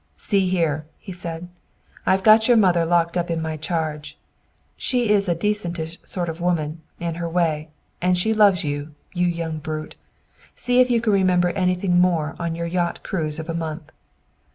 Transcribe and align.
"See 0.17 0.49
here," 0.49 0.87
he 0.97 1.11
said. 1.11 1.47
"I've 2.07 2.23
got 2.23 2.47
your 2.47 2.57
mother 2.57 2.85
locked 2.87 3.15
up 3.15 3.29
in 3.29 3.39
my 3.39 3.55
charge. 3.55 4.17
She 4.75 5.11
is 5.11 5.29
a 5.29 5.35
decentish 5.35 5.99
sort 6.03 6.27
of 6.27 6.41
woman, 6.41 6.81
in 6.99 7.13
her 7.21 7.29
way, 7.29 7.69
and 8.01 8.17
she 8.17 8.33
loves 8.33 8.63
you, 8.63 8.95
you 9.13 9.27
young 9.27 9.59
brute. 9.59 9.93
See 10.55 10.79
if 10.79 10.89
you 10.89 11.01
can 11.01 11.13
remember 11.13 11.49
anything 11.49 11.99
more 12.01 12.35
in 12.39 12.55
your 12.55 12.65
yacht 12.65 13.03
cruise 13.03 13.37
of 13.37 13.47
a 13.47 13.53
month. 13.53 13.91